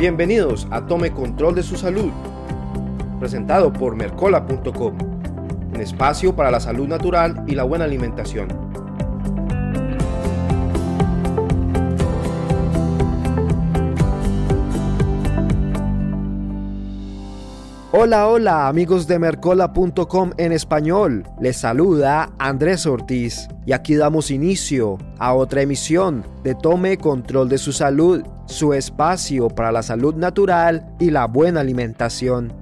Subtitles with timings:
[0.00, 2.10] Bienvenidos a Tome Control de su Salud,
[3.18, 4.94] presentado por Mercola.com,
[5.74, 8.69] un espacio para la salud natural y la buena alimentación.
[18.02, 21.22] Hola, hola amigos de Mercola.com en español.
[21.38, 27.58] Les saluda Andrés Ortiz y aquí damos inicio a otra emisión de Tome Control de
[27.58, 32.59] su Salud, su espacio para la salud natural y la buena alimentación.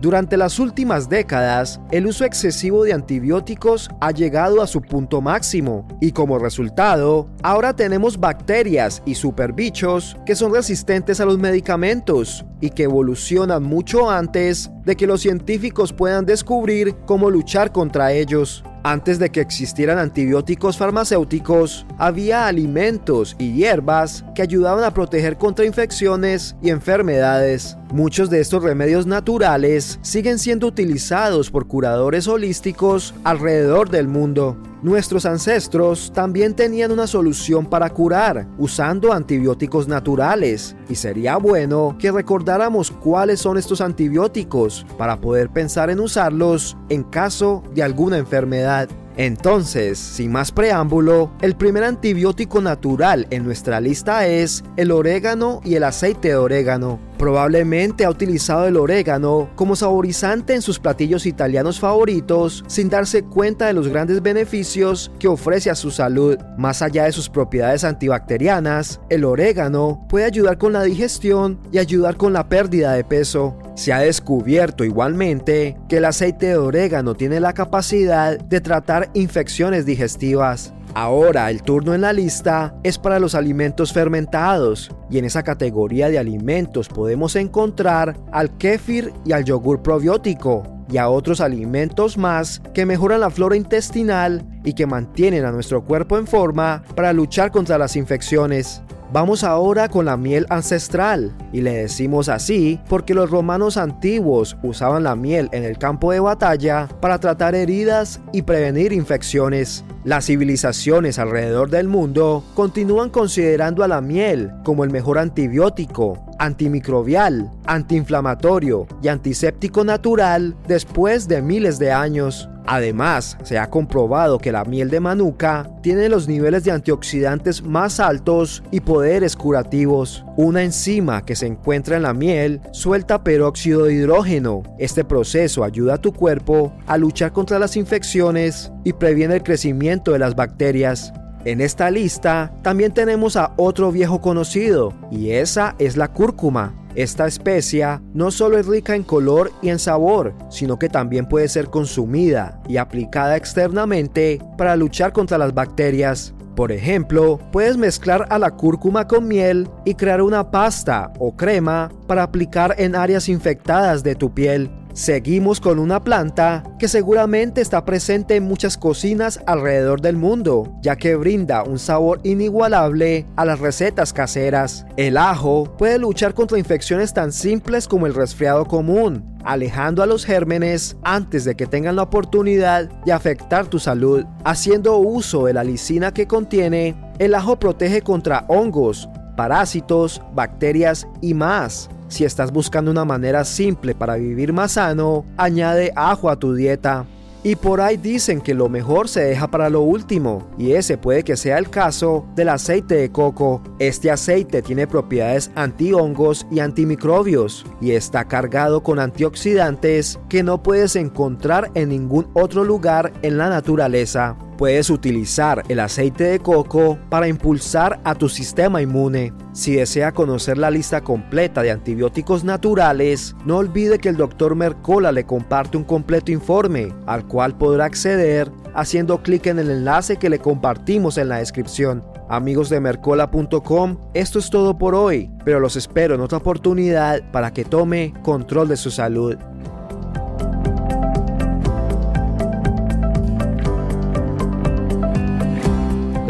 [0.00, 5.86] Durante las últimas décadas, el uso excesivo de antibióticos ha llegado a su punto máximo
[6.00, 12.70] y como resultado, ahora tenemos bacterias y superbichos que son resistentes a los medicamentos y
[12.70, 18.64] que evolucionan mucho antes de que los científicos puedan descubrir cómo luchar contra ellos.
[18.82, 25.66] Antes de que existieran antibióticos farmacéuticos, había alimentos y hierbas que ayudaban a proteger contra
[25.66, 27.76] infecciones y enfermedades.
[27.92, 34.56] Muchos de estos remedios naturales siguen siendo utilizados por curadores holísticos alrededor del mundo.
[34.80, 42.12] Nuestros ancestros también tenían una solución para curar, usando antibióticos naturales, y sería bueno que
[42.12, 48.88] recordáramos cuáles son estos antibióticos para poder pensar en usarlos en caso de alguna enfermedad.
[49.16, 55.74] Entonces, sin más preámbulo, el primer antibiótico natural en nuestra lista es el orégano y
[55.74, 57.09] el aceite de orégano.
[57.20, 63.66] Probablemente ha utilizado el orégano como saborizante en sus platillos italianos favoritos sin darse cuenta
[63.66, 66.38] de los grandes beneficios que ofrece a su salud.
[66.56, 72.16] Más allá de sus propiedades antibacterianas, el orégano puede ayudar con la digestión y ayudar
[72.16, 73.54] con la pérdida de peso.
[73.74, 79.84] Se ha descubierto igualmente que el aceite de orégano tiene la capacidad de tratar infecciones
[79.84, 80.72] digestivas.
[80.94, 86.08] Ahora el turno en la lista es para los alimentos fermentados y en esa categoría
[86.08, 92.60] de alimentos podemos encontrar al kéfir y al yogur probiótico y a otros alimentos más
[92.74, 97.52] que mejoran la flora intestinal y que mantienen a nuestro cuerpo en forma para luchar
[97.52, 98.82] contra las infecciones.
[99.12, 105.02] Vamos ahora con la miel ancestral, y le decimos así porque los romanos antiguos usaban
[105.02, 109.84] la miel en el campo de batalla para tratar heridas y prevenir infecciones.
[110.04, 117.50] Las civilizaciones alrededor del mundo continúan considerando a la miel como el mejor antibiótico, antimicrobial,
[117.66, 122.48] antiinflamatorio y antiséptico natural después de miles de años.
[122.72, 127.98] Además, se ha comprobado que la miel de manuka tiene los niveles de antioxidantes más
[127.98, 130.24] altos y poderes curativos.
[130.36, 134.62] Una enzima que se encuentra en la miel suelta peróxido de hidrógeno.
[134.78, 140.12] Este proceso ayuda a tu cuerpo a luchar contra las infecciones y previene el crecimiento
[140.12, 141.12] de las bacterias.
[141.44, 146.79] En esta lista también tenemos a otro viejo conocido, y esa es la cúrcuma.
[146.94, 151.48] Esta especia no solo es rica en color y en sabor, sino que también puede
[151.48, 156.34] ser consumida y aplicada externamente para luchar contra las bacterias.
[156.56, 161.90] Por ejemplo, puedes mezclar a la cúrcuma con miel y crear una pasta o crema
[162.08, 164.70] para aplicar en áreas infectadas de tu piel.
[164.92, 170.96] Seguimos con una planta que seguramente está presente en muchas cocinas alrededor del mundo, ya
[170.96, 174.84] que brinda un sabor inigualable a las recetas caseras.
[174.96, 180.24] El ajo puede luchar contra infecciones tan simples como el resfriado común, alejando a los
[180.24, 184.24] gérmenes antes de que tengan la oportunidad de afectar tu salud.
[184.44, 191.34] Haciendo uso de la lisina que contiene, el ajo protege contra hongos, parásitos, bacterias y
[191.34, 191.88] más.
[192.10, 197.06] Si estás buscando una manera simple para vivir más sano, añade ajo a tu dieta.
[197.44, 201.22] Y por ahí dicen que lo mejor se deja para lo último, y ese puede
[201.22, 203.62] que sea el caso del aceite de coco.
[203.78, 210.96] Este aceite tiene propiedades antihongos y antimicrobios, y está cargado con antioxidantes que no puedes
[210.96, 217.26] encontrar en ningún otro lugar en la naturaleza puedes utilizar el aceite de coco para
[217.26, 219.32] impulsar a tu sistema inmune.
[219.54, 224.54] Si desea conocer la lista completa de antibióticos naturales, no olvide que el Dr.
[224.56, 230.18] Mercola le comparte un completo informe al cual podrá acceder haciendo clic en el enlace
[230.18, 232.04] que le compartimos en la descripción.
[232.28, 237.54] Amigos de Mercola.com, esto es todo por hoy, pero los espero en otra oportunidad para
[237.54, 239.38] que tome control de su salud.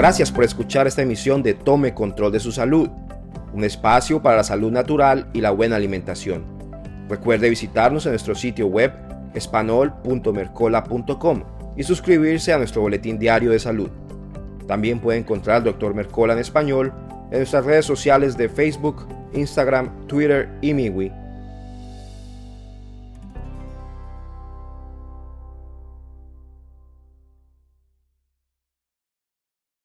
[0.00, 2.88] Gracias por escuchar esta emisión de Tome Control de su Salud,
[3.52, 6.42] un espacio para la salud natural y la buena alimentación.
[7.06, 8.94] Recuerde visitarnos en nuestro sitio web
[9.34, 11.44] espanol.mercola.com
[11.76, 13.90] y suscribirse a nuestro boletín diario de salud.
[14.66, 15.92] También puede encontrar al Dr.
[15.92, 16.94] Mercola en español
[17.30, 21.12] en nuestras redes sociales de Facebook, Instagram, Twitter y MiWi.